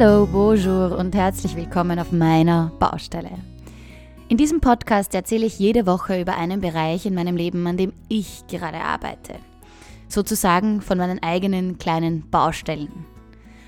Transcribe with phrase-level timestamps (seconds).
[0.00, 3.32] Hallo, bonjour und herzlich willkommen auf meiner Baustelle.
[4.30, 7.92] In diesem Podcast erzähle ich jede Woche über einen Bereich in meinem Leben, an dem
[8.08, 9.34] ich gerade arbeite.
[10.08, 13.04] Sozusagen von meinen eigenen kleinen Baustellen.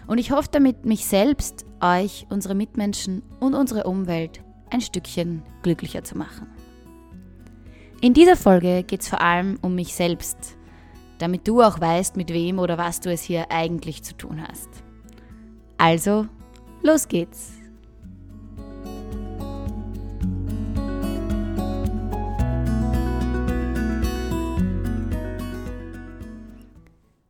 [0.07, 4.41] Und ich hoffe damit, mich selbst, euch, unsere Mitmenschen und unsere Umwelt
[4.71, 6.46] ein Stückchen glücklicher zu machen.
[8.00, 10.57] In dieser Folge geht es vor allem um mich selbst,
[11.19, 14.83] damit du auch weißt, mit wem oder was du es hier eigentlich zu tun hast.
[15.85, 16.29] Also,
[16.82, 17.54] los geht's!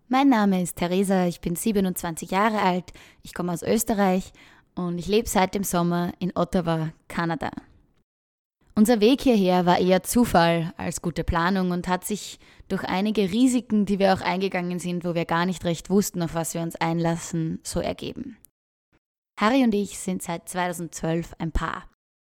[0.07, 2.93] Mein Name ist Theresa, ich bin 27 Jahre alt,
[3.23, 4.33] ich komme aus Österreich
[4.75, 7.53] und ich lebe seit dem Sommer in Ottawa, Kanada.
[8.75, 13.87] Unser Weg hierher war eher Zufall als gute Planung und hat sich durch einige Risiken,
[13.87, 16.77] die wir auch eingegangen sind, wo wir gar nicht recht wussten, auf was wir uns
[16.77, 18.37] einlassen, so ergeben.
[19.37, 21.85] Harry und ich sind seit 2012 ein Paar.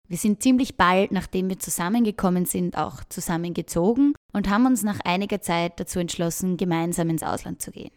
[0.07, 5.41] Wir sind ziemlich bald, nachdem wir zusammengekommen sind, auch zusammengezogen und haben uns nach einiger
[5.41, 7.91] Zeit dazu entschlossen, gemeinsam ins Ausland zu gehen.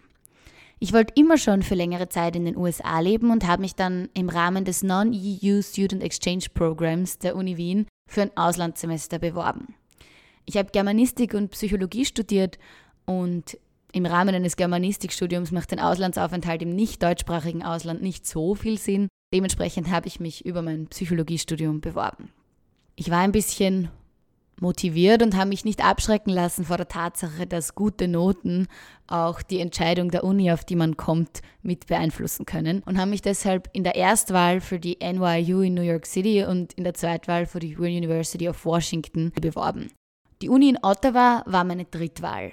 [0.78, 4.08] Ich wollte immer schon für längere Zeit in den USA leben und habe mich dann
[4.14, 9.74] im Rahmen des Non-EU Student Exchange Programs der Uni Wien für ein Auslandssemester beworben.
[10.44, 12.58] Ich habe Germanistik und Psychologie studiert
[13.06, 13.58] und
[13.94, 19.06] im Rahmen eines Germanistikstudiums macht ein Auslandsaufenthalt im nicht deutschsprachigen Ausland nicht so viel Sinn.
[19.32, 22.30] Dementsprechend habe ich mich über mein Psychologiestudium beworben.
[22.96, 23.88] Ich war ein bisschen
[24.60, 28.66] motiviert und habe mich nicht abschrecken lassen vor der Tatsache, dass gute Noten
[29.06, 33.22] auch die Entscheidung der Uni, auf die man kommt, mit beeinflussen können und habe mich
[33.22, 37.46] deshalb in der Erstwahl für die NYU in New York City und in der Zweitwahl
[37.46, 39.92] für die University of Washington beworben.
[40.42, 42.52] Die Uni in Ottawa war meine Drittwahl.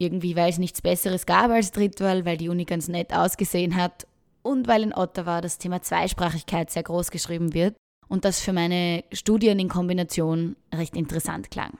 [0.00, 4.06] Irgendwie, weil es nichts Besseres gab als Drittwahl, weil die Uni ganz nett ausgesehen hat
[4.40, 7.76] und weil in Ottawa das Thema Zweisprachigkeit sehr groß geschrieben wird
[8.08, 11.78] und das für meine Studien in Kombination recht interessant klang.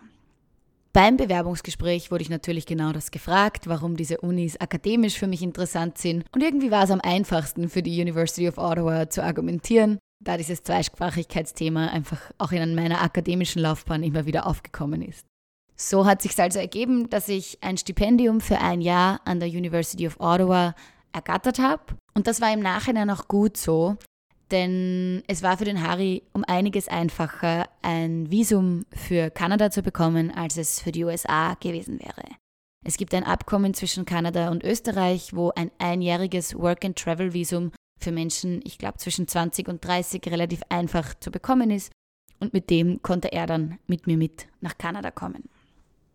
[0.92, 5.96] Beim Bewerbungsgespräch wurde ich natürlich genau das gefragt, warum diese Unis akademisch für mich interessant
[5.96, 6.24] sind.
[6.34, 10.62] Und irgendwie war es am einfachsten für die University of Ottawa zu argumentieren, da dieses
[10.62, 15.29] Zweisprachigkeitsthema einfach auch in meiner akademischen Laufbahn immer wieder aufgekommen ist.
[15.82, 20.06] So hat sich also ergeben, dass ich ein Stipendium für ein Jahr an der University
[20.06, 20.74] of Ottawa
[21.10, 21.82] ergattert habe.
[22.12, 23.96] Und das war im Nachhinein auch gut so,
[24.50, 30.30] denn es war für den Harry um einiges einfacher, ein Visum für Kanada zu bekommen,
[30.30, 32.28] als es für die USA gewesen wäre.
[32.84, 38.76] Es gibt ein Abkommen zwischen Kanada und Österreich, wo ein einjähriges Work-and-Travel-Visum für Menschen, ich
[38.76, 41.90] glaube zwischen 20 und 30, relativ einfach zu bekommen ist.
[42.38, 45.48] Und mit dem konnte er dann mit mir mit nach Kanada kommen.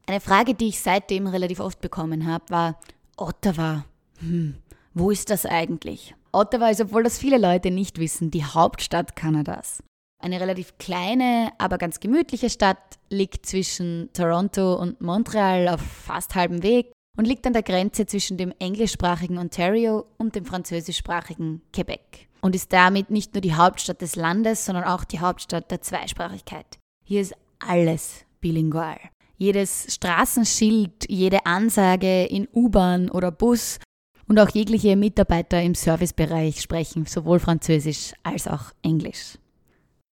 [0.07, 2.79] Eine Frage, die ich seitdem relativ oft bekommen habe, war
[3.17, 3.85] Ottawa.
[4.19, 4.55] Hm,
[4.93, 6.13] wo ist das eigentlich?
[6.31, 9.81] Ottawa ist, obwohl das viele Leute nicht wissen, die Hauptstadt Kanadas.
[10.21, 12.77] Eine relativ kleine, aber ganz gemütliche Stadt
[13.09, 18.37] liegt zwischen Toronto und Montreal auf fast halbem Weg und liegt an der Grenze zwischen
[18.37, 24.15] dem englischsprachigen Ontario und dem französischsprachigen Quebec und ist damit nicht nur die Hauptstadt des
[24.15, 26.77] Landes, sondern auch die Hauptstadt der Zweisprachigkeit.
[27.03, 28.99] Hier ist alles bilingual.
[29.37, 33.79] Jedes Straßenschild, jede Ansage in U-Bahn oder Bus
[34.27, 39.37] und auch jegliche Mitarbeiter im Servicebereich sprechen sowohl Französisch als auch Englisch.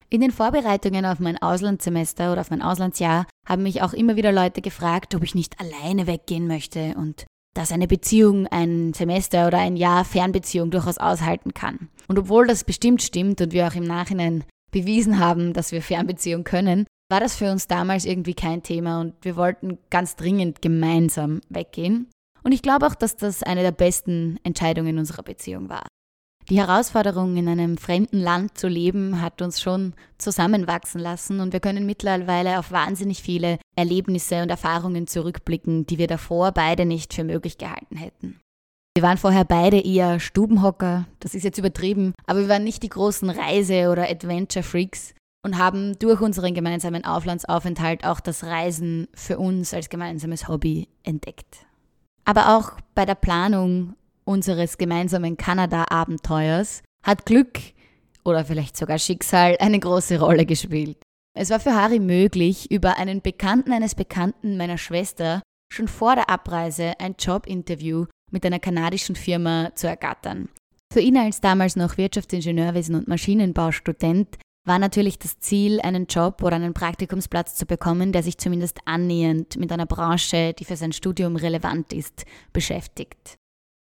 [0.10, 4.32] In den Vorbereitungen auf mein Auslandssemester oder auf mein Auslandsjahr haben mich auch immer wieder
[4.32, 9.60] Leute gefragt, ob ich nicht alleine weggehen möchte und dass eine Beziehung ein Semester oder
[9.60, 11.90] ein Jahr Fernbeziehung durchaus aushalten kann.
[12.08, 16.44] Und obwohl das bestimmt stimmt und wir auch im Nachhinein bewiesen haben, dass wir Fernbeziehung
[16.44, 21.42] können, war das für uns damals irgendwie kein Thema und wir wollten ganz dringend gemeinsam
[21.48, 22.10] weggehen.
[22.42, 25.86] Und ich glaube auch, dass das eine der besten Entscheidungen unserer Beziehung war.
[26.50, 31.60] Die Herausforderung, in einem fremden Land zu leben, hat uns schon zusammenwachsen lassen und wir
[31.60, 37.24] können mittlerweile auf wahnsinnig viele Erlebnisse und Erfahrungen zurückblicken, die wir davor beide nicht für
[37.24, 38.40] möglich gehalten hätten.
[38.98, 42.90] Wir waren vorher beide eher Stubenhocker, das ist jetzt übertrieben, aber wir waren nicht die
[42.90, 49.74] großen Reise- oder Adventure-Freaks und haben durch unseren gemeinsamen Auflandsaufenthalt auch das Reisen für uns
[49.74, 51.66] als gemeinsames Hobby entdeckt.
[52.26, 57.60] Aber auch bei der Planung unseres gemeinsamen Kanada-Abenteuers hat Glück
[58.24, 60.98] oder vielleicht sogar Schicksal eine große Rolle gespielt.
[61.38, 65.42] Es war für Harry möglich, über einen Bekannten eines Bekannten meiner Schwester
[65.74, 70.50] schon vor der Abreise ein Jobinterview mit einer kanadischen Firma zu ergattern.
[70.94, 76.56] Für ihn als damals noch Wirtschaftsingenieurwesen und Maschinenbaustudent war natürlich das Ziel, einen Job oder
[76.56, 81.36] einen Praktikumsplatz zu bekommen, der sich zumindest annähernd mit einer Branche, die für sein Studium
[81.36, 83.38] relevant ist, beschäftigt.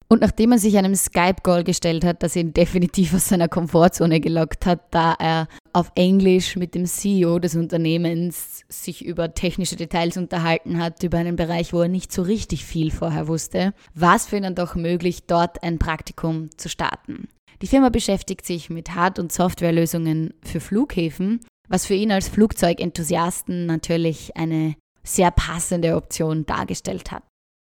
[0.09, 4.65] Und nachdem er sich einem Skype-Call gestellt hat, das ihn definitiv aus seiner Komfortzone gelockt
[4.65, 10.79] hat, da er auf Englisch mit dem CEO des Unternehmens sich über technische Details unterhalten
[10.79, 14.37] hat, über einen Bereich, wo er nicht so richtig viel vorher wusste, war es für
[14.37, 17.27] ihn dann doch möglich, dort ein Praktikum zu starten.
[17.63, 21.39] Die Firma beschäftigt sich mit Hard- und Softwarelösungen für Flughäfen,
[21.69, 27.23] was für ihn als Flugzeugenthusiasten natürlich eine sehr passende Option dargestellt hat.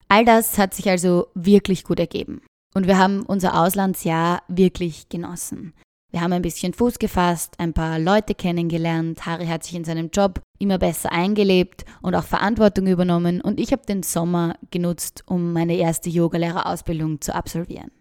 [0.07, 2.41] All das hat sich also wirklich gut ergeben.
[2.73, 5.73] Und wir haben unser Auslandsjahr wirklich genossen.
[6.09, 10.09] Wir haben ein bisschen Fuß gefasst, ein paar Leute kennengelernt, Harry hat sich in seinem
[10.09, 15.51] Job immer besser eingelebt und auch Verantwortung übernommen und ich habe den Sommer genutzt, um
[15.51, 17.91] meine erste Yogalehrerausbildung zu absolvieren.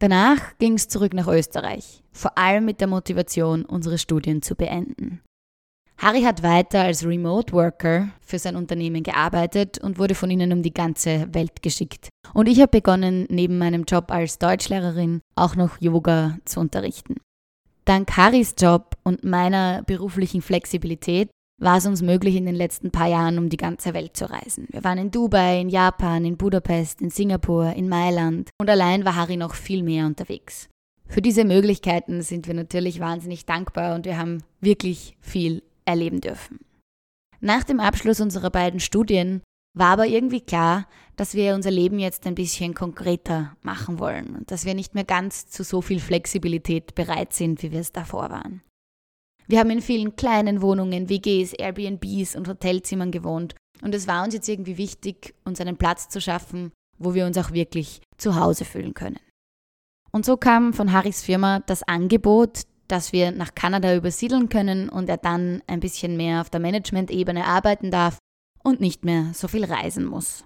[0.00, 5.22] Danach ging es zurück nach Österreich, vor allem mit der Motivation, unsere Studien zu beenden.
[5.98, 10.62] Harry hat weiter als Remote Worker für sein Unternehmen gearbeitet und wurde von ihnen um
[10.62, 12.08] die ganze Welt geschickt.
[12.32, 17.16] Und ich habe begonnen, neben meinem Job als Deutschlehrerin auch noch Yoga zu unterrichten.
[17.84, 23.08] Dank Harrys Job und meiner beruflichen Flexibilität war es uns möglich, in den letzten paar
[23.08, 24.68] Jahren um die ganze Welt zu reisen.
[24.70, 29.16] Wir waren in Dubai, in Japan, in Budapest, in Singapur, in Mailand und allein war
[29.16, 30.68] Harry noch viel mehr unterwegs.
[31.06, 36.60] Für diese Möglichkeiten sind wir natürlich wahnsinnig dankbar und wir haben wirklich viel erleben dürfen.
[37.40, 39.42] Nach dem Abschluss unserer beiden Studien
[39.74, 44.50] war aber irgendwie klar, dass wir unser Leben jetzt ein bisschen konkreter machen wollen und
[44.50, 48.30] dass wir nicht mehr ganz zu so viel Flexibilität bereit sind, wie wir es davor
[48.30, 48.62] waren.
[49.48, 54.34] Wir haben in vielen kleinen Wohnungen, WGs, Airbnbs und Hotelzimmern gewohnt und es war uns
[54.34, 58.66] jetzt irgendwie wichtig, uns einen Platz zu schaffen, wo wir uns auch wirklich zu Hause
[58.66, 59.18] fühlen können.
[60.12, 65.08] Und so kam von Harrys Firma das Angebot, dass wir nach Kanada übersiedeln können und
[65.08, 68.18] er dann ein bisschen mehr auf der Management-Ebene arbeiten darf
[68.62, 70.44] und nicht mehr so viel reisen muss.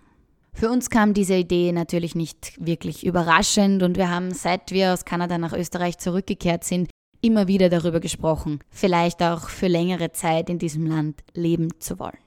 [0.55, 5.05] Für uns kam diese Idee natürlich nicht wirklich überraschend und wir haben, seit wir aus
[5.05, 6.89] Kanada nach Österreich zurückgekehrt sind,
[7.23, 12.19] immer wieder darüber gesprochen, vielleicht auch für längere Zeit in diesem Land leben zu wollen.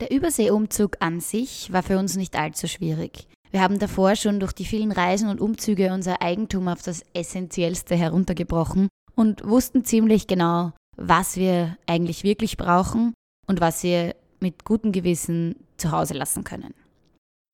[0.00, 3.28] Der Überseeumzug an sich war für uns nicht allzu schwierig.
[3.50, 7.94] Wir haben davor schon durch die vielen Reisen und Umzüge unser Eigentum auf das Essentiellste
[7.94, 13.14] heruntergebrochen und wussten ziemlich genau, was wir eigentlich wirklich brauchen
[13.46, 16.74] und was wir mit gutem Gewissen zu Hause lassen können.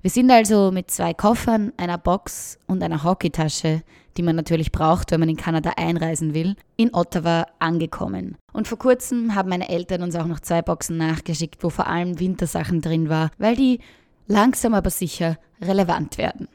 [0.03, 3.83] Wir sind also mit zwei Koffern, einer Box und einer Hockeytasche,
[4.17, 8.37] die man natürlich braucht, wenn man in Kanada einreisen will, in Ottawa angekommen.
[8.53, 12.19] Und vor kurzem haben meine Eltern uns auch noch zwei Boxen nachgeschickt, wo vor allem
[12.19, 13.79] Wintersachen drin war, weil die
[14.27, 16.49] langsam aber sicher relevant werden.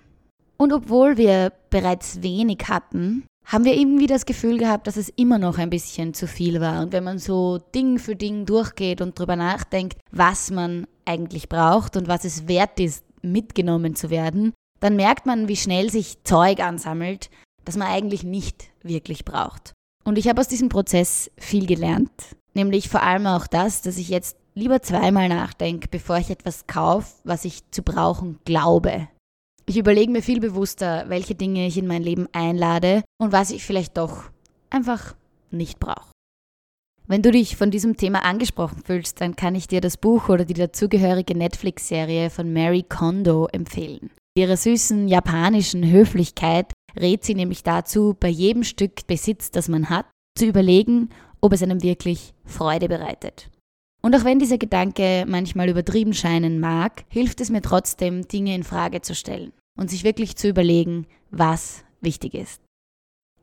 [0.57, 5.39] Und obwohl wir bereits wenig hatten, haben wir irgendwie das Gefühl gehabt, dass es immer
[5.39, 6.81] noch ein bisschen zu viel war.
[6.81, 11.95] Und wenn man so Ding für Ding durchgeht und darüber nachdenkt, was man eigentlich braucht
[11.95, 16.59] und was es wert ist, mitgenommen zu werden, dann merkt man, wie schnell sich Zeug
[16.59, 17.29] ansammelt,
[17.65, 19.73] das man eigentlich nicht wirklich braucht.
[20.03, 22.11] Und ich habe aus diesem Prozess viel gelernt,
[22.53, 27.13] nämlich vor allem auch das, dass ich jetzt lieber zweimal nachdenke, bevor ich etwas kaufe,
[27.23, 29.07] was ich zu brauchen glaube.
[29.65, 33.65] Ich überlege mir viel bewusster, welche Dinge ich in mein Leben einlade und was ich
[33.65, 34.31] vielleicht doch
[34.69, 35.15] einfach
[35.51, 36.11] nicht brauche.
[37.09, 40.43] Wenn du dich von diesem Thema angesprochen fühlst, dann kann ich dir das Buch oder
[40.43, 44.09] die dazugehörige Netflix-Serie von Mary Kondo empfehlen.
[44.37, 50.05] Ihre süßen japanischen Höflichkeit rät sie nämlich dazu, bei jedem Stück Besitz, das man hat,
[50.37, 51.09] zu überlegen,
[51.39, 53.49] ob es einem wirklich Freude bereitet.
[54.01, 58.63] Und auch wenn dieser Gedanke manchmal übertrieben scheinen mag, hilft es mir trotzdem, Dinge in
[58.63, 62.66] Frage zu stellen und sich wirklich zu überlegen, was wichtig ist.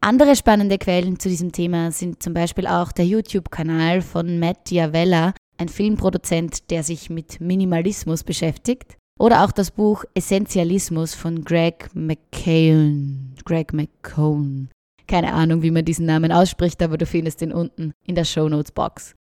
[0.04, 5.32] Andere spannende Quellen zu diesem Thema sind zum Beispiel auch der YouTube-Kanal von Matt Diavella,
[5.56, 13.34] ein Filmproduzent, der sich mit Minimalismus beschäftigt, oder auch das Buch Essentialismus von Greg McKeown.
[13.46, 14.68] Greg McCone.
[15.06, 18.46] Keine Ahnung, wie man diesen Namen ausspricht, aber du findest ihn unten in der Show
[18.46, 19.14] Notes Box.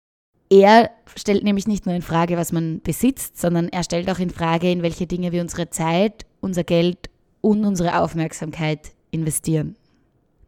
[0.50, 4.30] Er stellt nämlich nicht nur in Frage, was man besitzt, sondern er stellt auch in
[4.30, 7.08] Frage, in welche Dinge wir unsere Zeit, unser Geld
[7.40, 9.76] und unsere Aufmerksamkeit investieren.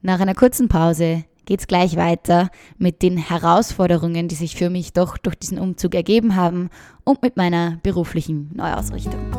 [0.07, 5.17] Nach einer kurzen Pause geht's gleich weiter mit den Herausforderungen, die sich für mich doch
[5.17, 6.69] durch diesen Umzug ergeben haben
[7.05, 9.33] und mit meiner beruflichen Neuausrichtung.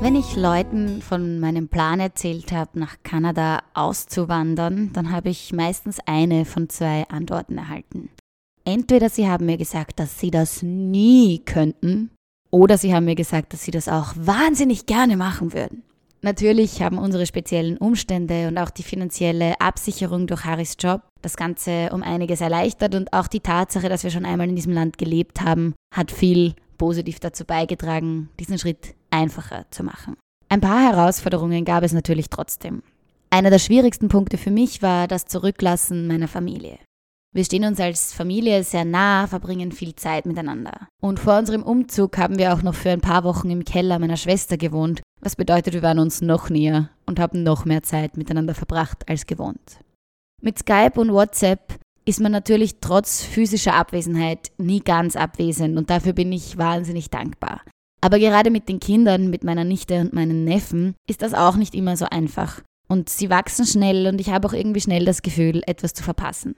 [0.00, 5.98] Wenn ich Leuten von meinem Plan erzählt habe, nach Kanada auszuwandern, dann habe ich meistens
[6.04, 8.08] eine von zwei Antworten erhalten.
[8.64, 12.10] Entweder sie haben mir gesagt, dass sie das nie könnten,
[12.54, 15.82] oder sie haben mir gesagt, dass sie das auch wahnsinnig gerne machen würden.
[16.22, 21.90] Natürlich haben unsere speziellen Umstände und auch die finanzielle Absicherung durch Harrys Job das Ganze
[21.92, 25.40] um einiges erleichtert und auch die Tatsache, dass wir schon einmal in diesem Land gelebt
[25.40, 30.16] haben, hat viel positiv dazu beigetragen, diesen Schritt einfacher zu machen.
[30.48, 32.82] Ein paar Herausforderungen gab es natürlich trotzdem.
[33.30, 36.78] Einer der schwierigsten Punkte für mich war das Zurücklassen meiner Familie.
[37.34, 40.86] Wir stehen uns als Familie sehr nah, verbringen viel Zeit miteinander.
[41.02, 44.16] Und vor unserem Umzug haben wir auch noch für ein paar Wochen im Keller meiner
[44.16, 48.54] Schwester gewohnt, was bedeutet, wir waren uns noch näher und haben noch mehr Zeit miteinander
[48.54, 49.80] verbracht als gewohnt.
[50.42, 56.12] Mit Skype und WhatsApp ist man natürlich trotz physischer Abwesenheit nie ganz abwesend und dafür
[56.12, 57.62] bin ich wahnsinnig dankbar.
[58.00, 61.74] Aber gerade mit den Kindern, mit meiner Nichte und meinen Neffen, ist das auch nicht
[61.74, 62.60] immer so einfach.
[62.86, 66.54] Und sie wachsen schnell und ich habe auch irgendwie schnell das Gefühl, etwas zu verpassen.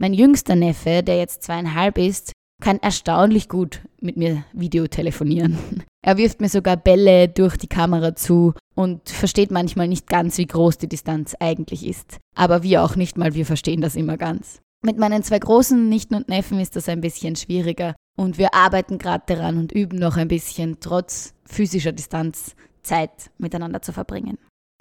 [0.00, 5.58] Mein jüngster Neffe, der jetzt zweieinhalb ist, kann erstaunlich gut mit mir Videotelefonieren.
[6.00, 10.46] Er wirft mir sogar Bälle durch die Kamera zu und versteht manchmal nicht ganz, wie
[10.46, 12.18] groß die Distanz eigentlich ist.
[12.36, 14.60] Aber wir auch nicht mal, wir verstehen das immer ganz.
[14.82, 18.98] Mit meinen zwei großen Nichten und Neffen ist das ein bisschen schwieriger und wir arbeiten
[18.98, 24.38] gerade daran und üben noch ein bisschen, trotz physischer Distanz Zeit miteinander zu verbringen.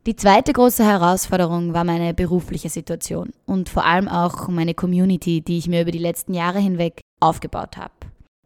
[0.08, 5.58] Die zweite große Herausforderung war meine berufliche Situation und vor allem auch meine Community, die
[5.58, 7.92] ich mir über die letzten Jahre hinweg aufgebaut habe.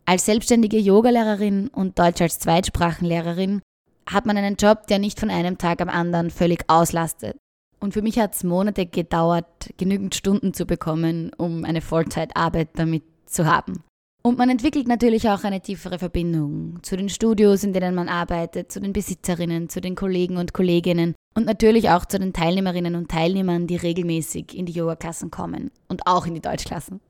[0.06, 3.62] Als selbstständige Yogalehrerin und Deutsch als Zweitsprachenlehrerin
[4.10, 7.38] hat man einen Job, der nicht von einem Tag am anderen völlig auslastet.
[7.80, 13.03] Und für mich hat es Monate gedauert, genügend Stunden zu bekommen, um eine Vollzeitarbeit damit
[13.27, 13.84] zu haben.
[14.24, 18.72] Und man entwickelt natürlich auch eine tiefere Verbindung zu den Studios, in denen man arbeitet,
[18.72, 23.10] zu den Besitzerinnen, zu den Kollegen und Kolleginnen und natürlich auch zu den Teilnehmerinnen und
[23.10, 27.01] Teilnehmern, die regelmäßig in die Yoga-Klassen kommen und auch in die Deutschklassen.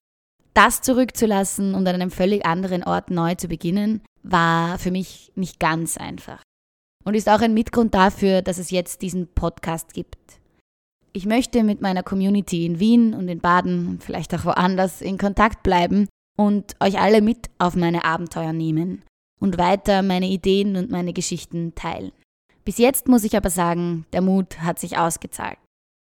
[0.53, 5.59] Das zurückzulassen und an einem völlig anderen Ort neu zu beginnen, war für mich nicht
[5.59, 6.41] ganz einfach.
[7.03, 10.17] Und ist auch ein Mitgrund dafür, dass es jetzt diesen Podcast gibt.
[11.13, 15.63] Ich möchte mit meiner Community in Wien und in Baden vielleicht auch woanders in Kontakt
[15.63, 19.03] bleiben und euch alle mit auf meine Abenteuer nehmen
[19.39, 22.11] und weiter meine Ideen und meine Geschichten teilen.
[22.63, 25.57] Bis jetzt muss ich aber sagen, der Mut hat sich ausgezahlt.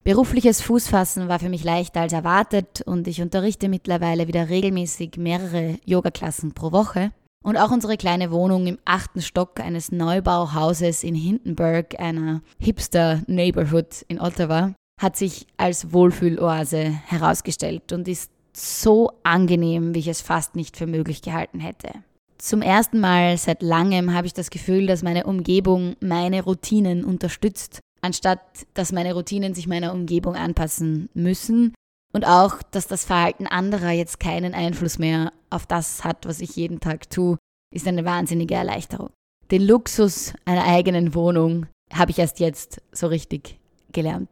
[0.04, 5.78] Berufliches Fußfassen war für mich leichter als erwartet und ich unterrichte mittlerweile wieder regelmäßig mehrere
[5.84, 7.12] Yogaklassen pro Woche.
[7.44, 14.20] Und auch unsere kleine Wohnung im achten Stock eines Neubauhauses in Hindenburg, einer Hipster-Neighborhood in
[14.20, 20.76] Ottawa, hat sich als Wohlfühloase herausgestellt und ist so angenehm, wie ich es fast nicht
[20.76, 21.90] für möglich gehalten hätte.
[22.38, 27.80] Zum ersten Mal seit langem habe ich das Gefühl, dass meine Umgebung meine Routinen unterstützt,
[28.00, 28.40] anstatt
[28.74, 31.72] dass meine Routinen sich meiner Umgebung anpassen müssen
[32.12, 36.56] und auch, dass das Verhalten anderer jetzt keinen Einfluss mehr auf das hat, was ich
[36.56, 37.38] jeden Tag tue,
[37.72, 39.10] ist eine wahnsinnige Erleichterung.
[39.50, 43.58] Den Luxus einer eigenen Wohnung habe ich erst jetzt so richtig
[43.92, 44.30] gelernt.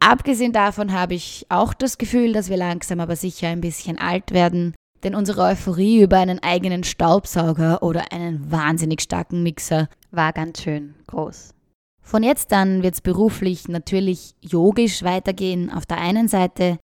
[0.00, 4.32] Abgesehen davon habe ich auch das Gefühl, dass wir langsam aber sicher ein bisschen alt
[4.32, 10.62] werden denn unsere Euphorie über einen eigenen Staubsauger oder einen wahnsinnig starken Mixer war ganz
[10.62, 11.54] schön groß.
[12.02, 15.70] Von jetzt an wird es beruflich natürlich yogisch weitergehen.
[15.70, 16.78] Auf der einen Seite,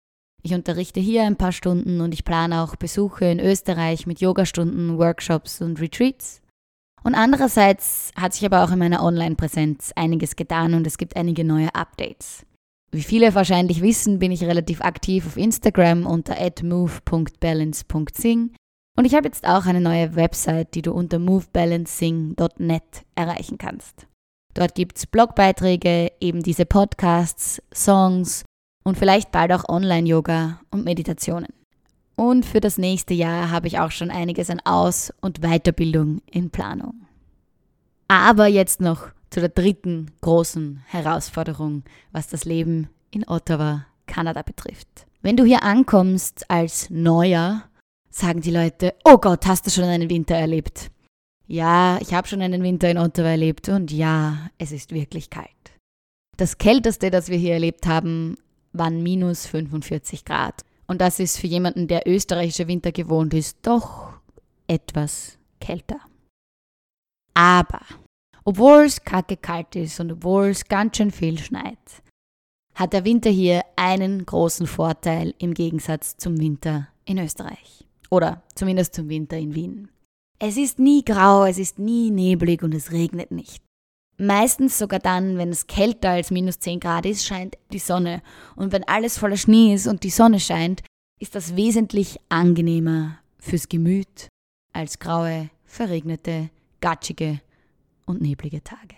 [0.42, 4.98] ich unterrichte hier ein paar Stunden und ich plane auch Besuche in Österreich mit Yogastunden,
[4.98, 6.40] Workshops und Retreats.
[7.04, 11.44] Und andererseits hat sich aber auch in meiner Online-Präsenz einiges getan und es gibt einige
[11.44, 12.44] neue Updates.
[12.94, 18.54] Wie viele wahrscheinlich wissen, bin ich relativ aktiv auf Instagram unter move.balance.sing
[18.98, 24.06] und ich habe jetzt auch eine neue Website, die du unter movebalancing.net erreichen kannst.
[24.52, 28.44] Dort gibt es Blogbeiträge, eben diese Podcasts, Songs
[28.84, 31.48] und vielleicht bald auch Online-Yoga und Meditationen.
[32.16, 36.50] Und für das nächste Jahr habe ich auch schon einiges an Aus- und Weiterbildung in
[36.50, 37.06] Planung.
[38.08, 45.06] Aber jetzt noch zu der dritten großen Herausforderung, was das Leben in Ottawa, Kanada betrifft.
[45.22, 47.64] Wenn du hier ankommst als Neuer,
[48.10, 50.90] sagen die Leute, oh Gott, hast du schon einen Winter erlebt?
[51.46, 55.48] Ja, ich habe schon einen Winter in Ottawa erlebt und ja, es ist wirklich kalt.
[56.36, 58.36] Das Kälteste, das wir hier erlebt haben,
[58.72, 60.62] waren minus 45 Grad.
[60.86, 64.12] Und das ist für jemanden, der österreichische Winter gewohnt ist, doch
[64.66, 66.00] etwas kälter.
[67.34, 67.80] Aber
[68.44, 71.78] obwohl es kacke kalt ist und obwohl es ganz schön viel schneit,
[72.74, 77.86] hat der Winter hier einen großen Vorteil im Gegensatz zum Winter in Österreich.
[78.10, 79.88] Oder zumindest zum Winter in Wien.
[80.38, 83.62] Es ist nie grau, es ist nie neblig und es regnet nicht.
[84.18, 88.22] Meistens sogar dann, wenn es kälter als minus 10 Grad ist, scheint die Sonne.
[88.56, 90.82] Und wenn alles voller Schnee ist und die Sonne scheint,
[91.20, 94.28] ist das wesentlich angenehmer fürs Gemüt
[94.72, 97.40] als graue, verregnete, gatschige
[98.06, 98.96] und neblige Tage.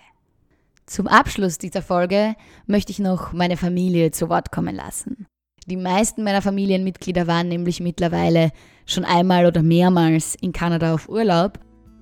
[0.87, 2.35] Zum Abschluss dieser Folge
[2.67, 5.27] möchte ich noch meine Familie zu Wort kommen lassen.
[5.67, 8.51] Die meisten meiner Familienmitglieder waren nämlich mittlerweile
[8.85, 11.59] schon einmal oder mehrmals in Kanada auf Urlaub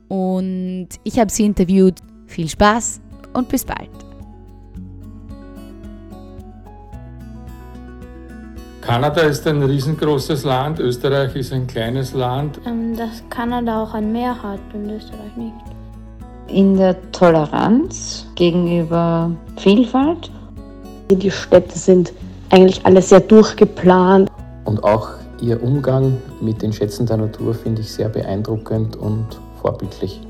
[0.09, 2.01] und ich habe sie interviewt.
[2.27, 3.01] Viel Spaß
[3.35, 3.91] und bis bald.
[8.81, 12.61] Kanada ist ein riesengroßes Land, Österreich ist ein kleines Land.
[12.67, 15.82] Ähm, dass Kanada auch ein Meer hat und Österreich nicht.
[16.53, 20.31] In der Toleranz gegenüber Vielfalt.
[21.11, 22.13] Die Städte sind
[22.51, 24.31] eigentlich alle sehr durchgeplant.
[24.67, 25.09] Und auch
[25.41, 29.27] ihr Umgang mit den Schätzen der Natur finde ich sehr beeindruckend und
[29.63, 30.21] vorbildlich.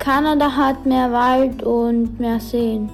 [0.00, 2.90] Kanada hat mehr Wald und mehr Seen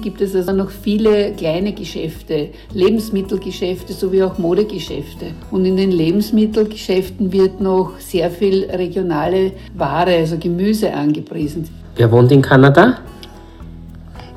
[0.00, 5.26] gibt es also noch viele kleine Geschäfte, Lebensmittelgeschäfte sowie auch Modegeschäfte.
[5.50, 11.68] Und in den Lebensmittelgeschäften wird noch sehr viel regionale Ware, also Gemüse angepriesen.
[11.96, 12.98] Wer wohnt in Kanada?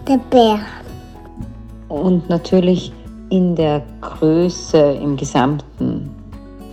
[0.08, 0.60] Der Bär.
[1.90, 2.92] Und natürlich
[3.30, 6.10] in der Größe im Gesamten.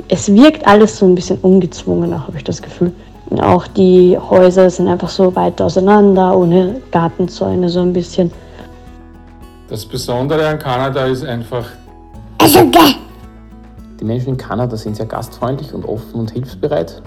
[0.09, 2.93] Es wirkt alles so ein bisschen ungezwungener, habe ich das Gefühl.
[3.41, 8.31] Auch die Häuser sind einfach so weit auseinander, ohne Gartenzäune so ein bisschen.
[9.69, 11.67] Das Besondere an Kanada ist einfach.
[12.39, 12.71] Also.
[13.99, 17.01] Die Menschen in Kanada sind sehr gastfreundlich und offen und hilfsbereit.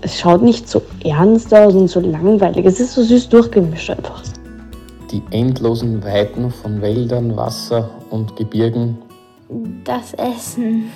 [0.00, 2.66] Es schaut nicht so ernst aus und so langweilig.
[2.66, 4.22] Es ist so süß durchgemischt einfach.
[5.12, 8.98] Die endlosen Weiten von Wäldern, Wasser und Gebirgen.
[9.84, 10.90] Das Essen.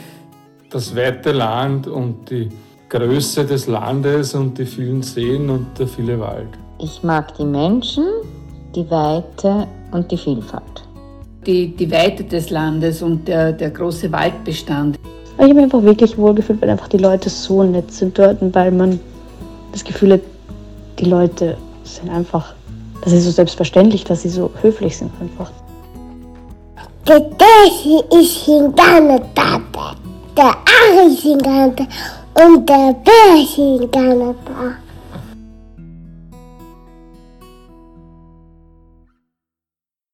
[0.71, 2.49] Das weite Land und die
[2.89, 6.49] Größe des Landes und die vielen Seen und der viele Wald.
[6.79, 8.05] Ich mag die Menschen,
[8.75, 10.63] die Weite und die Vielfalt.
[11.47, 14.99] Die, die Weite des Landes und der, der große Waldbestand.
[15.37, 18.55] Ich habe mich einfach wirklich wohlgefühlt, weil einfach die Leute so nett sind dort und
[18.55, 19.01] weil man
[19.73, 20.21] das Gefühl hat,
[20.99, 22.55] die Leute sind einfach,
[23.03, 25.51] das ist so selbstverständlich, dass sie so höflich sind einfach.
[27.09, 29.61] Der Daisy ist in Kanada,
[30.37, 31.87] der Ari ist in Kanada
[32.35, 34.77] und der Bär ist in Kanada.